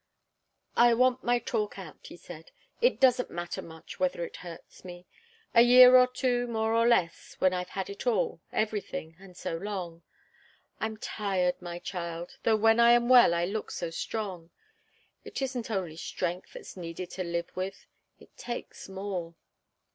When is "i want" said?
0.75-1.23